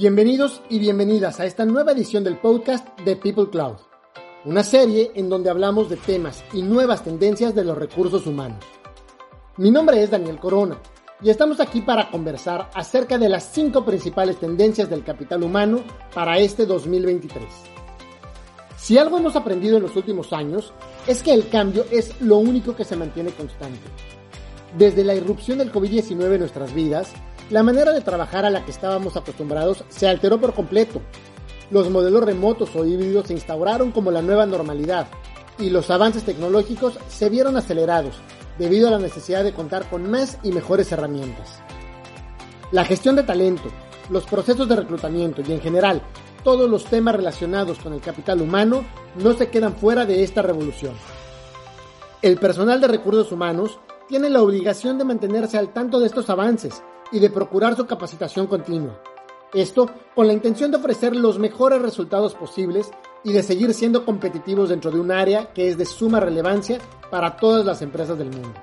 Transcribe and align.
Bienvenidos 0.00 0.62
y 0.70 0.78
bienvenidas 0.78 1.40
a 1.40 1.44
esta 1.44 1.66
nueva 1.66 1.92
edición 1.92 2.24
del 2.24 2.38
podcast 2.38 2.98
de 3.00 3.16
People 3.16 3.50
Cloud, 3.50 3.76
una 4.46 4.62
serie 4.62 5.12
en 5.14 5.28
donde 5.28 5.50
hablamos 5.50 5.90
de 5.90 5.98
temas 5.98 6.42
y 6.54 6.62
nuevas 6.62 7.04
tendencias 7.04 7.54
de 7.54 7.64
los 7.64 7.76
recursos 7.76 8.26
humanos. 8.26 8.64
Mi 9.58 9.70
nombre 9.70 10.02
es 10.02 10.10
Daniel 10.10 10.38
Corona 10.38 10.78
y 11.20 11.28
estamos 11.28 11.60
aquí 11.60 11.82
para 11.82 12.10
conversar 12.10 12.70
acerca 12.72 13.18
de 13.18 13.28
las 13.28 13.52
cinco 13.52 13.84
principales 13.84 14.38
tendencias 14.38 14.88
del 14.88 15.04
capital 15.04 15.42
humano 15.42 15.80
para 16.14 16.38
este 16.38 16.64
2023. 16.64 17.44
Si 18.78 18.96
algo 18.96 19.18
hemos 19.18 19.36
aprendido 19.36 19.76
en 19.76 19.82
los 19.82 19.96
últimos 19.96 20.32
años 20.32 20.72
es 21.06 21.22
que 21.22 21.34
el 21.34 21.50
cambio 21.50 21.84
es 21.90 22.18
lo 22.22 22.38
único 22.38 22.74
que 22.74 22.86
se 22.86 22.96
mantiene 22.96 23.32
constante. 23.32 23.80
Desde 24.78 25.04
la 25.04 25.14
irrupción 25.14 25.58
del 25.58 25.70
COVID-19 25.70 26.32
en 26.32 26.40
nuestras 26.40 26.72
vidas, 26.72 27.12
la 27.50 27.64
manera 27.64 27.92
de 27.92 28.00
trabajar 28.00 28.44
a 28.44 28.50
la 28.50 28.64
que 28.64 28.70
estábamos 28.70 29.16
acostumbrados 29.16 29.84
se 29.88 30.08
alteró 30.08 30.40
por 30.40 30.54
completo. 30.54 31.02
Los 31.70 31.90
modelos 31.90 32.22
remotos 32.22 32.74
o 32.76 32.84
híbridos 32.84 33.26
se 33.26 33.32
instauraron 33.34 33.90
como 33.90 34.10
la 34.10 34.22
nueva 34.22 34.46
normalidad 34.46 35.08
y 35.58 35.70
los 35.70 35.90
avances 35.90 36.22
tecnológicos 36.24 36.98
se 37.08 37.28
vieron 37.28 37.56
acelerados 37.56 38.14
debido 38.58 38.88
a 38.88 38.92
la 38.92 38.98
necesidad 38.98 39.44
de 39.44 39.52
contar 39.52 39.88
con 39.90 40.08
más 40.10 40.38
y 40.42 40.52
mejores 40.52 40.90
herramientas. 40.92 41.60
La 42.70 42.84
gestión 42.84 43.16
de 43.16 43.24
talento, 43.24 43.68
los 44.10 44.26
procesos 44.26 44.68
de 44.68 44.76
reclutamiento 44.76 45.42
y 45.46 45.52
en 45.52 45.60
general 45.60 46.02
todos 46.44 46.70
los 46.70 46.84
temas 46.84 47.16
relacionados 47.16 47.78
con 47.78 47.92
el 47.92 48.00
capital 48.00 48.40
humano 48.40 48.84
no 49.16 49.34
se 49.34 49.48
quedan 49.48 49.74
fuera 49.74 50.06
de 50.06 50.22
esta 50.22 50.40
revolución. 50.40 50.94
El 52.22 52.38
personal 52.38 52.80
de 52.80 52.88
recursos 52.88 53.32
humanos 53.32 53.80
tiene 54.08 54.30
la 54.30 54.42
obligación 54.42 54.98
de 54.98 55.04
mantenerse 55.04 55.58
al 55.58 55.72
tanto 55.72 56.00
de 56.00 56.06
estos 56.06 56.30
avances 56.30 56.82
y 57.12 57.18
de 57.18 57.30
procurar 57.30 57.76
su 57.76 57.86
capacitación 57.86 58.46
continua. 58.46 59.00
Esto 59.52 59.90
con 60.14 60.26
la 60.26 60.32
intención 60.32 60.70
de 60.70 60.76
ofrecer 60.76 61.16
los 61.16 61.38
mejores 61.38 61.82
resultados 61.82 62.34
posibles 62.34 62.90
y 63.24 63.32
de 63.32 63.42
seguir 63.42 63.74
siendo 63.74 64.04
competitivos 64.04 64.68
dentro 64.68 64.90
de 64.90 65.00
un 65.00 65.10
área 65.10 65.52
que 65.52 65.68
es 65.68 65.76
de 65.76 65.86
suma 65.86 66.20
relevancia 66.20 66.78
para 67.10 67.36
todas 67.36 67.66
las 67.66 67.82
empresas 67.82 68.16
del 68.16 68.30
mundo. 68.30 68.54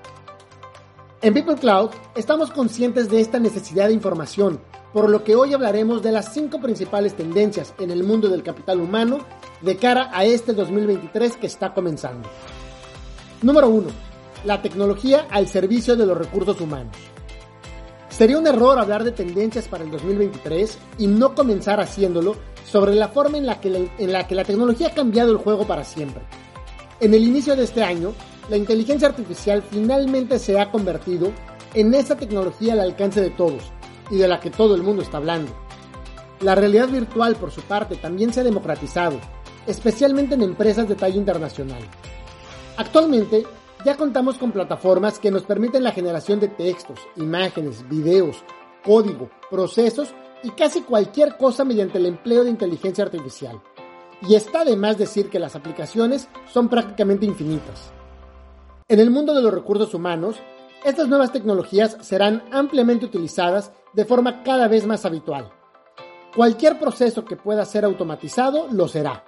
En 1.21 1.33
People 1.33 1.55
Cloud 1.55 1.89
estamos 2.15 2.51
conscientes 2.51 3.09
de 3.09 3.19
esta 3.19 3.39
necesidad 3.39 3.87
de 3.87 3.93
información, 3.93 4.61
por 4.93 5.09
lo 5.09 5.23
que 5.23 5.35
hoy 5.35 5.53
hablaremos 5.53 6.01
de 6.01 6.11
las 6.11 6.33
cinco 6.33 6.61
principales 6.61 7.15
tendencias 7.15 7.73
en 7.79 7.91
el 7.91 8.03
mundo 8.03 8.29
del 8.29 8.43
capital 8.43 8.79
humano 8.79 9.19
de 9.61 9.75
cara 9.77 10.09
a 10.13 10.25
este 10.25 10.53
2023 10.53 11.37
que 11.37 11.47
está 11.47 11.73
comenzando. 11.73 12.29
Número 13.41 13.67
1. 13.67 13.87
La 14.45 14.61
tecnología 14.61 15.27
al 15.29 15.47
servicio 15.47 15.95
de 15.95 16.05
los 16.05 16.17
recursos 16.17 16.61
humanos. 16.61 16.95
Sería 18.17 18.39
un 18.39 18.47
error 18.47 18.79
hablar 18.79 19.03
de 19.03 19.11
tendencias 19.11 19.67
para 19.67 19.83
el 19.83 19.91
2023 19.91 20.79
y 20.97 21.05
no 21.05 21.35
comenzar 21.35 21.79
haciéndolo 21.79 22.35
sobre 22.65 22.95
la 22.95 23.09
forma 23.09 23.37
en 23.37 23.45
la, 23.45 23.59
que 23.59 23.69
la, 23.69 24.43
tecnología 24.43 24.87
ha 24.87 24.93
cambiado 24.95 25.31
el 25.31 25.37
juego 25.37 25.67
para 25.67 25.83
siempre. 25.83 26.23
En 26.99 27.13
el 27.13 27.23
inicio 27.23 27.55
de 27.55 27.65
este 27.65 27.83
año, 27.83 28.13
la 28.49 28.57
inteligencia 28.57 29.07
artificial 29.07 29.61
finalmente 29.61 30.39
se 30.39 30.59
ha 30.59 30.71
convertido 30.71 31.31
en 31.75 31.93
esa 31.93 32.17
tecnología 32.17 32.73
al 32.73 32.79
alcance 32.79 33.21
de 33.21 33.29
todos 33.29 33.61
y 34.09 34.17
de 34.17 34.27
la 34.27 34.39
que 34.39 34.49
todo 34.49 34.73
el 34.73 34.81
mundo 34.81 35.03
está 35.03 35.17
hablando. 35.17 35.51
La 36.41 36.55
realidad 36.55 36.87
virtual, 36.87 37.35
por 37.35 37.51
su 37.51 37.61
parte, 37.61 37.97
también 37.97 38.33
se 38.33 38.39
ha 38.39 38.43
democratizado, 38.43 39.19
especialmente 39.67 40.33
en 40.33 40.41
empresas 40.41 40.89
de 40.89 40.95
talla 40.95 41.17
internacional. 41.17 41.83
Actualmente, 42.77 43.45
ya 43.85 43.95
contamos 43.95 44.37
con 44.37 44.51
plataformas 44.51 45.19
que 45.19 45.31
nos 45.31 45.43
permiten 45.43 45.83
la 45.83 45.91
generación 45.91 46.39
de 46.39 46.47
textos, 46.47 46.99
imágenes, 47.15 47.87
videos, 47.87 48.43
código, 48.83 49.29
procesos 49.49 50.13
y 50.43 50.51
casi 50.51 50.81
cualquier 50.81 51.37
cosa 51.37 51.63
mediante 51.63 51.97
el 51.97 52.05
empleo 52.05 52.43
de 52.43 52.49
inteligencia 52.49 53.03
artificial. 53.03 53.61
Y 54.21 54.35
está 54.35 54.65
de 54.65 54.75
más 54.75 54.97
decir 54.97 55.29
que 55.29 55.39
las 55.39 55.55
aplicaciones 55.55 56.27
son 56.51 56.69
prácticamente 56.69 57.25
infinitas. 57.25 57.91
En 58.87 58.99
el 58.99 59.11
mundo 59.11 59.33
de 59.33 59.41
los 59.41 59.53
recursos 59.53 59.93
humanos, 59.93 60.37
estas 60.83 61.07
nuevas 61.07 61.31
tecnologías 61.31 61.97
serán 62.01 62.43
ampliamente 62.51 63.05
utilizadas 63.05 63.71
de 63.93 64.05
forma 64.05 64.43
cada 64.43 64.67
vez 64.67 64.87
más 64.87 65.05
habitual. 65.05 65.51
Cualquier 66.35 66.79
proceso 66.79 67.25
que 67.25 67.35
pueda 67.35 67.65
ser 67.65 67.83
automatizado 67.83 68.67
lo 68.71 68.87
será, 68.87 69.23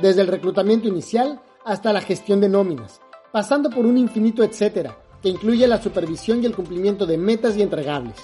desde 0.00 0.22
el 0.22 0.28
reclutamiento 0.28 0.88
inicial 0.88 1.40
hasta 1.64 1.92
la 1.92 2.00
gestión 2.00 2.40
de 2.40 2.48
nóminas, 2.48 3.00
pasando 3.32 3.70
por 3.70 3.86
un 3.86 3.98
infinito 3.98 4.42
etcétera, 4.42 4.96
que 5.22 5.28
incluye 5.28 5.66
la 5.66 5.82
supervisión 5.82 6.42
y 6.42 6.46
el 6.46 6.54
cumplimiento 6.54 7.06
de 7.06 7.18
metas 7.18 7.56
y 7.56 7.62
entregables. 7.62 8.16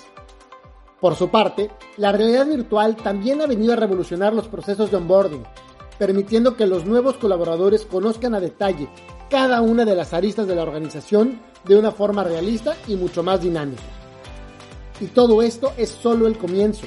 Por 1.01 1.15
su 1.15 1.29
parte, 1.29 1.71
la 1.99 2.11
realidad 2.13 2.47
virtual 2.47 2.97
también 2.97 3.43
ha 3.43 3.47
venido 3.47 3.75
a 3.75 3.77
revolucionar 3.77 4.33
los 4.33 4.49
procesos 4.49 4.91
de 4.91 4.97
onboarding, 4.97 5.45
permitiendo 5.99 6.57
que 6.57 6.67
los 6.67 6.87
nuevos 6.87 7.17
colaboradores 7.17 7.85
conozcan 7.85 8.35
a 8.35 8.41
detalle 8.41 8.89
cada 9.31 9.61
una 9.61 9.85
de 9.85 9.95
las 9.95 10.15
aristas 10.15 10.47
de 10.47 10.55
la 10.55 10.63
organización 10.63 11.41
de 11.65 11.79
una 11.79 11.91
forma 11.91 12.25
realista 12.25 12.77
y 12.87 12.97
mucho 12.97 13.23
más 13.23 13.43
dinámica. 13.43 13.83
Y 15.01 15.07
todo 15.07 15.43
esto 15.43 15.73
es 15.77 15.91
solo 15.91 16.27
el 16.27 16.39
comienzo. 16.39 16.87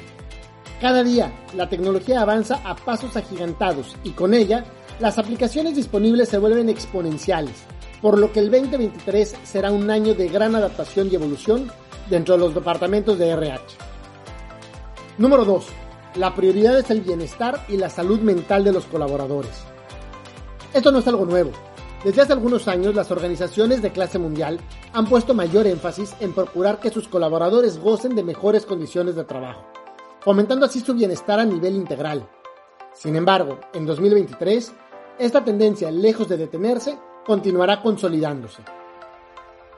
Cada 0.81 1.03
día, 1.03 1.31
la 1.55 1.69
tecnología 1.69 2.21
avanza 2.21 2.61
a 2.63 2.75
pasos 2.75 3.15
agigantados 3.15 3.95
y 4.03 4.11
con 4.11 4.33
ella, 4.33 4.63
las 4.99 5.17
aplicaciones 5.17 5.75
disponibles 5.75 6.29
se 6.29 6.37
vuelven 6.37 6.69
exponenciales, 6.69 7.63
por 8.01 8.17
lo 8.17 8.31
que 8.31 8.39
el 8.39 8.51
2023 8.51 9.35
será 9.43 9.71
un 9.71 9.89
año 9.89 10.13
de 10.13 10.27
gran 10.29 10.55
adaptación 10.55 11.09
y 11.11 11.15
evolución 11.15 11.71
dentro 12.09 12.35
de 12.35 12.41
los 12.41 12.53
departamentos 12.53 13.17
de 13.17 13.29
RH. 13.29 13.63
Número 15.17 15.45
2. 15.45 15.65
La 16.15 16.33
prioridad 16.33 16.77
es 16.79 16.89
el 16.89 17.01
bienestar 17.01 17.65
y 17.67 17.77
la 17.77 17.89
salud 17.89 18.19
mental 18.19 18.63
de 18.63 18.71
los 18.71 18.85
colaboradores. 18.85 19.63
Esto 20.73 20.91
no 20.91 20.99
es 20.99 21.07
algo 21.07 21.25
nuevo. 21.25 21.51
Desde 22.03 22.21
hace 22.21 22.31
algunos 22.31 22.67
años 22.69 22.95
las 22.95 23.11
organizaciones 23.11 23.81
de 23.81 23.91
clase 23.91 24.17
mundial 24.17 24.59
han 24.93 25.05
puesto 25.05 25.33
mayor 25.33 25.67
énfasis 25.67 26.15
en 26.21 26.33
procurar 26.33 26.79
que 26.79 26.89
sus 26.91 27.09
colaboradores 27.09 27.77
gocen 27.77 28.15
de 28.15 28.23
mejores 28.23 28.65
condiciones 28.65 29.15
de 29.15 29.25
trabajo, 29.25 29.65
fomentando 30.21 30.65
así 30.65 30.79
su 30.79 30.93
bienestar 30.93 31.39
a 31.39 31.45
nivel 31.45 31.75
integral. 31.75 32.27
Sin 32.93 33.17
embargo, 33.17 33.59
en 33.73 33.85
2023, 33.85 34.71
esta 35.19 35.43
tendencia, 35.43 35.91
lejos 35.91 36.29
de 36.29 36.37
detenerse, 36.37 36.97
continuará 37.29 37.83
consolidándose. 37.83 38.63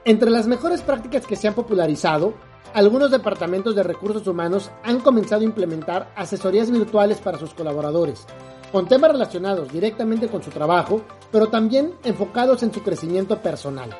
Entre 0.06 0.30
las 0.30 0.46
mejores 0.46 0.80
prácticas 0.80 1.26
que 1.26 1.36
se 1.36 1.48
han 1.48 1.52
popularizado, 1.52 2.32
algunos 2.72 3.10
departamentos 3.10 3.74
de 3.74 3.82
recursos 3.82 4.26
humanos 4.26 4.70
han 4.82 5.00
comenzado 5.00 5.42
a 5.42 5.44
implementar 5.44 6.10
asesorías 6.16 6.70
virtuales 6.70 7.18
para 7.18 7.36
sus 7.36 7.52
colaboradores, 7.52 8.26
con 8.72 8.88
temas 8.88 9.12
relacionados 9.12 9.70
directamente 9.70 10.28
con 10.28 10.42
su 10.42 10.48
trabajo, 10.48 11.02
pero 11.30 11.48
también 11.48 11.92
enfocados 12.04 12.62
en 12.62 12.72
su 12.72 12.82
crecimiento 12.82 13.36
personal. 13.42 13.90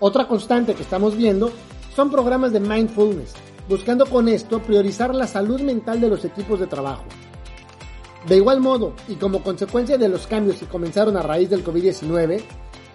Otra 0.00 0.26
constante 0.26 0.74
que 0.74 0.82
estamos 0.82 1.16
viendo 1.16 1.52
son 1.94 2.10
programas 2.10 2.52
de 2.52 2.58
mindfulness, 2.58 3.32
buscando 3.68 4.06
con 4.06 4.26
esto 4.26 4.58
priorizar 4.58 5.14
la 5.14 5.28
salud 5.28 5.60
mental 5.60 6.00
de 6.00 6.08
los 6.08 6.24
equipos 6.24 6.58
de 6.58 6.66
trabajo. 6.66 7.04
De 8.26 8.36
igual 8.36 8.60
modo, 8.60 8.92
y 9.08 9.14
como 9.14 9.42
consecuencia 9.42 9.96
de 9.96 10.08
los 10.08 10.26
cambios 10.26 10.58
que 10.58 10.66
comenzaron 10.66 11.16
a 11.16 11.22
raíz 11.22 11.48
del 11.48 11.64
COVID-19, 11.64 12.42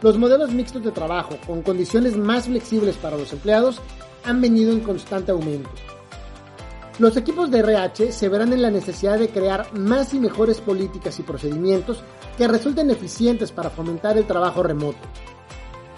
los 0.01 0.17
modelos 0.17 0.51
mixtos 0.51 0.83
de 0.83 0.91
trabajo 0.91 1.37
con 1.47 1.63
condiciones 1.63 2.15
más 2.15 2.45
flexibles 2.45 2.95
para 2.95 3.17
los 3.17 3.33
empleados 3.33 3.81
han 4.23 4.39
venido 4.39 4.71
en 4.71 4.81
constante 4.81 5.31
aumento. 5.31 5.69
Los 6.99 7.17
equipos 7.17 7.51
de 7.51 7.59
RH 7.59 8.11
se 8.11 8.29
verán 8.29 8.53
en 8.53 8.61
la 8.61 8.71
necesidad 8.71 9.19
de 9.19 9.29
crear 9.29 9.73
más 9.73 10.13
y 10.13 10.19
mejores 10.19 10.61
políticas 10.61 11.19
y 11.19 11.23
procedimientos 11.23 12.03
que 12.37 12.47
resulten 12.47 12.89
eficientes 12.89 13.51
para 13.51 13.69
fomentar 13.69 14.17
el 14.17 14.25
trabajo 14.25 14.63
remoto. 14.63 14.99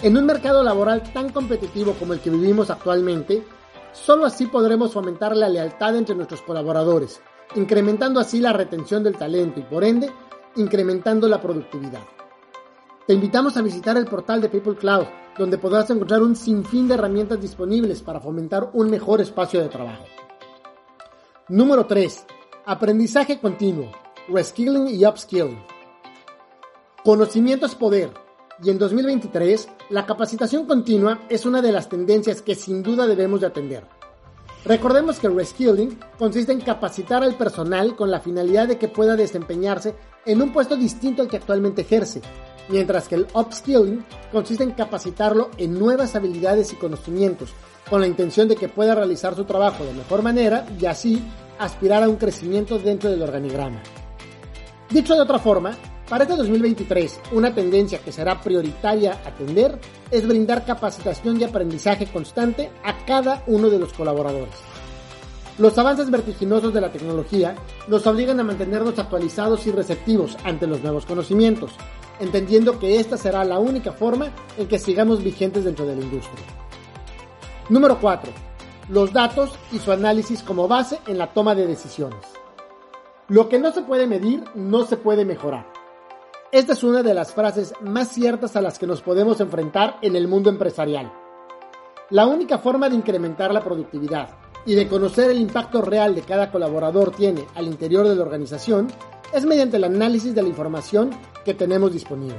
En 0.01 0.17
un 0.17 0.25
mercado 0.25 0.63
laboral 0.63 1.03
tan 1.11 1.29
competitivo 1.29 1.93
como 1.93 2.13
el 2.13 2.19
que 2.19 2.29
vivimos 2.29 2.69
actualmente, 2.69 3.43
solo 3.91 4.25
así 4.25 4.47
podremos 4.47 4.93
fomentar 4.93 5.35
la 5.35 5.49
lealtad 5.49 5.95
entre 5.95 6.15
nuestros 6.15 6.41
colaboradores, 6.41 7.19
incrementando 7.55 8.19
así 8.19 8.39
la 8.39 8.53
retención 8.53 9.03
del 9.03 9.17
talento 9.17 9.59
y 9.59 9.63
por 9.63 9.83
ende 9.83 10.11
incrementando 10.55 11.27
la 11.27 11.41
productividad. 11.41 12.03
Te 13.05 13.13
invitamos 13.13 13.55
a 13.55 13.61
visitar 13.61 13.95
el 13.95 14.05
portal 14.05 14.41
de 14.41 14.49
People 14.49 14.75
Cloud, 14.75 15.05
donde 15.37 15.57
podrás 15.57 15.89
encontrar 15.89 16.21
un 16.21 16.35
sinfín 16.35 16.87
de 16.87 16.95
herramientas 16.95 17.39
disponibles 17.39 18.01
para 18.01 18.19
fomentar 18.19 18.71
un 18.73 18.89
mejor 18.89 19.21
espacio 19.21 19.61
de 19.61 19.69
trabajo. 19.69 20.03
Número 21.47 21.85
3. 21.85 22.25
Aprendizaje 22.65 23.39
continuo, 23.39 23.91
reskilling 24.27 24.89
y 24.89 25.05
upskilling. 25.05 25.57
Conocimiento 27.05 27.65
es 27.65 27.75
poder, 27.75 28.11
y 28.61 28.71
en 28.71 28.77
2023 28.77 29.69
la 29.91 30.05
capacitación 30.05 30.65
continua 30.65 31.21
es 31.29 31.45
una 31.45 31.61
de 31.61 31.71
las 31.71 31.87
tendencias 31.87 32.41
que 32.41 32.55
sin 32.55 32.83
duda 32.83 33.07
debemos 33.07 33.39
de 33.39 33.47
atender. 33.47 33.96
Recordemos 34.65 35.19
que 35.19 35.29
reskilling 35.29 35.97
consiste 36.17 36.51
en 36.51 36.61
capacitar 36.61 37.23
al 37.23 37.35
personal 37.35 37.95
con 37.95 38.11
la 38.11 38.19
finalidad 38.19 38.67
de 38.67 38.77
que 38.77 38.87
pueda 38.87 39.15
desempeñarse 39.15 39.95
en 40.25 40.41
un 40.41 40.51
puesto 40.51 40.75
distinto 40.75 41.21
al 41.21 41.29
que 41.29 41.37
actualmente 41.37 41.83
ejerce, 41.83 42.21
mientras 42.69 43.07
que 43.07 43.15
el 43.15 43.27
upskilling 43.33 44.03
consiste 44.31 44.63
en 44.63 44.71
capacitarlo 44.71 45.51
en 45.57 45.79
nuevas 45.79 46.15
habilidades 46.15 46.73
y 46.73 46.75
conocimientos, 46.75 47.51
con 47.89 48.01
la 48.01 48.07
intención 48.07 48.47
de 48.47 48.57
que 48.57 48.67
pueda 48.67 48.93
realizar 48.95 49.35
su 49.35 49.45
trabajo 49.45 49.85
de 49.85 49.93
mejor 49.93 50.21
manera 50.21 50.65
y 50.79 50.85
así 50.85 51.23
aspirar 51.59 52.03
a 52.03 52.09
un 52.09 52.17
crecimiento 52.17 52.77
dentro 52.77 53.09
del 53.09 53.21
organigrama. 53.21 53.81
Dicho 54.89 55.13
de 55.15 55.21
otra 55.21 55.39
forma, 55.39 55.75
para 56.09 56.23
este 56.23 56.37
2023, 56.37 57.19
una 57.33 57.53
tendencia 57.53 57.99
que 57.99 58.13
será 58.13 58.39
prioritaria 58.39 59.19
atender 59.25 59.77
es 60.09 60.25
brindar 60.25 60.65
capacitación 60.65 61.39
y 61.39 61.43
aprendizaje 61.43 62.05
constante 62.07 62.71
a 62.83 63.05
cada 63.05 63.43
uno 63.47 63.69
de 63.69 63.77
los 63.77 63.91
colaboradores. 63.91 64.55
Los 65.57 65.77
avances 65.77 66.09
vertiginosos 66.09 66.73
de 66.73 66.79
la 66.79 66.91
tecnología 66.91 67.55
nos 67.87 68.07
obligan 68.07 68.39
a 68.39 68.43
mantenernos 68.43 68.97
actualizados 68.99 69.67
y 69.67 69.71
receptivos 69.71 70.37
ante 70.45 70.65
los 70.65 70.81
nuevos 70.81 71.05
conocimientos, 71.05 71.71
entendiendo 72.21 72.79
que 72.79 72.99
esta 72.99 73.17
será 73.17 73.43
la 73.43 73.59
única 73.59 73.91
forma 73.91 74.31
en 74.57 74.67
que 74.67 74.79
sigamos 74.79 75.23
vigentes 75.23 75.65
dentro 75.65 75.85
de 75.85 75.95
la 75.95 76.03
industria. 76.03 76.45
Número 77.69 77.99
4. 77.99 78.31
Los 78.89 79.11
datos 79.11 79.51
y 79.73 79.79
su 79.79 79.91
análisis 79.91 80.41
como 80.41 80.69
base 80.69 80.99
en 81.05 81.17
la 81.17 81.33
toma 81.33 81.53
de 81.53 81.67
decisiones. 81.67 82.23
Lo 83.27 83.49
que 83.49 83.59
no 83.59 83.73
se 83.73 83.81
puede 83.81 84.07
medir 84.07 84.43
no 84.55 84.85
se 84.85 84.95
puede 84.95 85.25
mejorar. 85.25 85.76
Esta 86.49 86.71
es 86.71 86.83
una 86.83 87.03
de 87.03 87.13
las 87.13 87.33
frases 87.33 87.73
más 87.81 88.07
ciertas 88.07 88.55
a 88.55 88.61
las 88.61 88.79
que 88.79 88.87
nos 88.87 89.01
podemos 89.01 89.41
enfrentar 89.41 89.97
en 90.01 90.15
el 90.15 90.29
mundo 90.29 90.49
empresarial. 90.49 91.11
La 92.09 92.25
única 92.25 92.57
forma 92.57 92.87
de 92.87 92.95
incrementar 92.95 93.53
la 93.53 93.61
productividad 93.61 94.29
y 94.65 94.73
de 94.73 94.87
conocer 94.87 95.29
el 95.29 95.41
impacto 95.41 95.81
real 95.81 96.15
de 96.15 96.21
cada 96.21 96.49
colaborador 96.49 97.11
tiene 97.11 97.45
al 97.55 97.67
interior 97.67 98.07
de 98.07 98.15
la 98.15 98.21
organización 98.21 98.87
es 99.33 99.45
mediante 99.45 99.75
el 99.75 99.83
análisis 99.83 100.33
de 100.33 100.41
la 100.41 100.47
información 100.47 101.09
que 101.43 101.53
tenemos 101.53 101.91
disponible. 101.91 102.37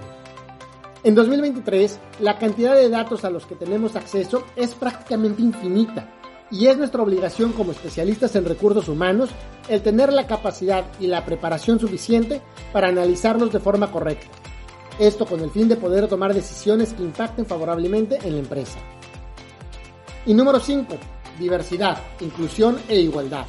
En 1.05 1.15
2023, 1.15 2.01
la 2.21 2.39
cantidad 2.39 2.75
de 2.75 2.89
datos 2.89 3.27
a 3.27 3.31
los 3.31 3.45
que 3.45 3.57
tenemos 3.57 3.95
acceso 3.95 4.43
es 4.57 4.75
prácticamente 4.75 5.43
infinita 5.43 6.18
y 6.51 6.67
es 6.67 6.77
nuestra 6.77 7.03
obligación 7.03 7.53
como 7.53 7.73
especialistas 7.73 8.35
en 8.37 8.45
recursos 8.45 8.89
humanos 8.89 9.31
el 9.69 9.83
tener 9.83 10.13
la 10.13 10.27
capacidad 10.27 10.87
y 10.99 11.07
la 11.07 11.25
preparación 11.25 11.79
suficiente 11.79 12.41
para 12.73 12.89
analizarlos 12.89 13.53
de 13.53 13.61
forma 13.61 13.91
correcta. 13.93 14.27
Esto 14.99 15.27
con 15.27 15.41
el 15.41 15.51
fin 15.51 15.69
de 15.69 15.77
poder 15.77 16.09
tomar 16.09 16.35
decisiones 16.35 16.93
que 16.93 17.03
impacten 17.03 17.47
favorablemente 17.47 18.19
en 18.23 18.33
la 18.33 18.41
empresa. 18.41 18.79
Y 20.27 20.35
número 20.35 20.59
5. 20.59 20.97
Diversidad, 21.39 21.99
inclusión 22.21 22.79
e 22.89 22.99
igualdad. 22.99 23.47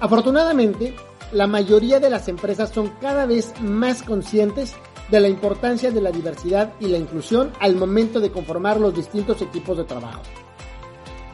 Afortunadamente, 0.00 0.94
la 1.32 1.46
mayoría 1.46 2.00
de 2.00 2.08
las 2.08 2.28
empresas 2.28 2.70
son 2.70 2.94
cada 3.00 3.26
vez 3.26 3.52
más 3.60 4.02
conscientes 4.02 4.74
de 5.10 5.20
la 5.20 5.28
importancia 5.28 5.90
de 5.90 6.00
la 6.00 6.10
diversidad 6.10 6.72
y 6.80 6.86
la 6.86 6.98
inclusión 6.98 7.52
al 7.60 7.76
momento 7.76 8.20
de 8.20 8.30
conformar 8.30 8.80
los 8.80 8.94
distintos 8.94 9.42
equipos 9.42 9.76
de 9.76 9.84
trabajo. 9.84 10.22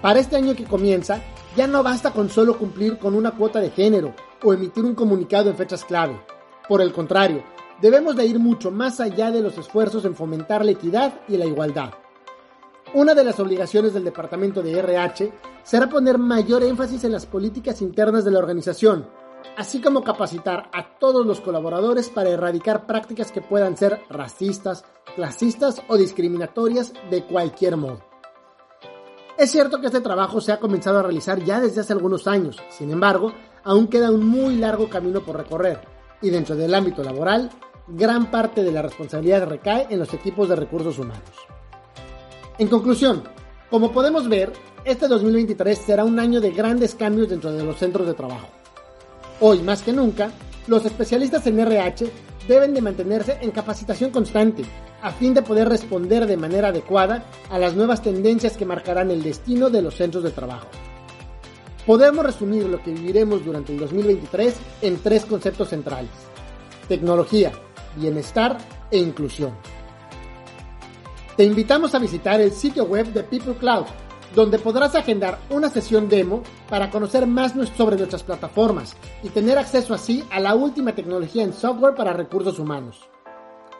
Para 0.04 0.20
este 0.20 0.36
año 0.36 0.54
que 0.54 0.64
comienza, 0.64 1.22
ya 1.56 1.66
no 1.66 1.82
basta 1.82 2.10
con 2.10 2.28
solo 2.28 2.58
cumplir 2.58 2.98
con 2.98 3.14
una 3.14 3.30
cuota 3.30 3.58
de 3.58 3.70
género 3.70 4.14
o 4.42 4.52
emitir 4.52 4.84
un 4.84 4.94
comunicado 4.94 5.48
en 5.48 5.56
fechas 5.56 5.82
clave. 5.82 6.20
Por 6.68 6.82
el 6.82 6.92
contrario, 6.92 7.42
debemos 7.80 8.14
de 8.14 8.26
ir 8.26 8.38
mucho 8.38 8.70
más 8.70 9.00
allá 9.00 9.30
de 9.30 9.40
los 9.40 9.56
esfuerzos 9.56 10.04
en 10.04 10.14
fomentar 10.14 10.62
la 10.62 10.72
equidad 10.72 11.22
y 11.26 11.38
la 11.38 11.46
igualdad. 11.46 11.94
Una 12.92 13.14
de 13.14 13.24
las 13.24 13.40
obligaciones 13.40 13.94
del 13.94 14.04
Departamento 14.04 14.62
de 14.62 14.78
RH 14.78 15.32
será 15.62 15.88
poner 15.88 16.18
mayor 16.18 16.62
énfasis 16.64 17.04
en 17.04 17.12
las 17.12 17.24
políticas 17.24 17.80
internas 17.80 18.26
de 18.26 18.30
la 18.30 18.40
organización, 18.40 19.08
así 19.56 19.80
como 19.80 20.04
capacitar 20.04 20.68
a 20.74 20.98
todos 20.98 21.24
los 21.24 21.40
colaboradores 21.40 22.10
para 22.10 22.28
erradicar 22.28 22.84
prácticas 22.84 23.32
que 23.32 23.40
puedan 23.40 23.78
ser 23.78 24.02
racistas, 24.10 24.84
clasistas 25.16 25.80
o 25.88 25.96
discriminatorias 25.96 26.92
de 27.10 27.22
cualquier 27.24 27.78
modo. 27.78 28.13
Es 29.36 29.50
cierto 29.50 29.81
que 29.81 29.88
este 29.88 30.00
trabajo 30.00 30.40
se 30.40 30.52
ha 30.52 30.60
comenzado 30.60 31.00
a 31.00 31.02
realizar 31.02 31.42
ya 31.42 31.60
desde 31.60 31.81
hace 31.81 31.92
algunos 31.92 32.28
años, 32.28 32.56
sin 32.70 32.92
embargo, 32.92 33.32
aún 33.64 33.88
queda 33.88 34.12
un 34.12 34.25
muy 34.25 34.54
largo 34.54 34.88
camino 34.88 35.22
por 35.22 35.36
recorrer, 35.36 35.81
y 36.22 36.31
dentro 36.31 36.54
del 36.54 36.72
ámbito 36.72 37.02
laboral, 37.02 37.50
gran 37.88 38.31
parte 38.31 38.62
de 38.62 38.70
la 38.70 38.81
responsabilidad 38.81 39.48
recae 39.48 39.88
en 39.90 39.98
los 39.98 40.14
equipos 40.14 40.48
de 40.48 40.54
recursos 40.54 41.00
humanos. 41.00 41.32
En 42.58 42.69
conclusión, 42.69 43.25
como 43.70 43.90
podemos 43.90 44.28
ver, 44.28 44.52
este 44.84 45.08
2023 45.08 45.78
será 45.78 46.04
un 46.04 46.20
año 46.20 46.40
de 46.40 46.52
grandes 46.52 46.94
cambios 46.94 47.28
dentro 47.28 47.50
de 47.50 47.64
los 47.64 47.76
centros 47.76 48.06
de 48.06 48.14
trabajo. 48.14 48.46
Hoy 49.40 49.62
más 49.62 49.82
que 49.82 49.92
nunca, 49.92 50.31
los 50.69 50.84
especialistas 50.86 51.44
en 51.48 51.58
RH 51.58 52.06
deben 52.49 52.75
de 52.75 52.82
mantenerse 52.82 53.38
en 53.41 53.50
capacitación 53.50 54.11
constante 54.11 54.64
a 55.02 55.11
fin 55.11 55.35
de 55.35 55.43
poder 55.43 55.69
responder 55.69 56.26
de 56.26 56.37
manera 56.37 56.69
adecuada 56.69 57.25
a 57.50 57.58
las 57.58 57.75
nuevas 57.75 58.02
tendencias 58.02 58.56
que 58.56 58.64
marcarán 58.64 59.11
el 59.11 59.23
destino 59.23 59.70
de 59.70 59.82
los 59.82 59.94
centros 59.94 60.25
de 60.25 60.31
trabajo. 60.31 60.69
Podemos 61.87 62.25
resumir 62.25 62.64
lo 62.64 62.82
que 62.82 62.93
viviremos 62.93 63.44
durante 63.44 63.73
el 63.73 63.79
2023 63.79 64.55
en 64.82 64.96
tres 65.02 65.26
conceptos 65.26 65.69
centrales. 65.69 66.11
Tecnología, 66.88 67.52
bienestar 67.96 68.56
e 68.91 68.99
inclusión. 68.99 69.52
Te 71.37 71.44
invitamos 71.44 71.94
a 71.94 71.99
visitar 71.99 72.41
el 72.41 72.52
sitio 72.52 72.85
web 72.85 73.12
de 73.12 73.25
People 73.25 73.55
Cloud, 73.56 73.85
donde 74.34 74.58
podrás 74.58 74.94
agendar 74.94 75.38
una 75.50 75.70
sesión 75.70 76.08
demo 76.08 76.42
para 76.69 76.90
conocer 76.90 77.26
más 77.26 77.54
sobre 77.76 77.96
nuestras 77.96 78.22
plataformas 78.22 78.96
y 79.22 79.28
tener 79.28 79.58
acceso 79.58 79.94
así 79.94 80.25
a 80.31 80.40
la 80.40 80.54
última 80.54 80.94
tecnología 80.94 81.44
en 81.44 81.52
software 81.52 81.94
para 81.94 82.12
recursos 82.12 82.58
humanos. 82.58 83.08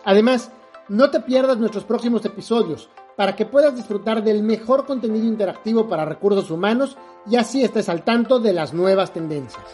Además, 0.05 0.51
no 0.89 1.11
te 1.11 1.21
pierdas 1.21 1.59
nuestros 1.59 1.85
próximos 1.85 2.25
episodios 2.25 2.91
para 3.17 3.37
que 3.37 3.47
puedas 3.47 3.75
disfrutar 3.75 4.23
del 4.23 4.43
mejor 4.43 4.87
contenido 4.87 5.27
interactivo 5.27 5.89
para 5.89 6.05
recursos 6.05 6.51
humanos 6.51 6.97
y 7.27 7.37
así 7.37 7.63
estés 7.63 7.89
al 7.89 8.03
tanto 8.03 8.39
de 8.39 8.53
las 8.53 8.75
nuevas 8.75 9.13
tendencias. 9.13 9.65